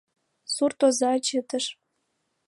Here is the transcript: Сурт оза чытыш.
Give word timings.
Сурт 0.53 0.79
оза 0.87 1.11
чытыш. 1.25 1.65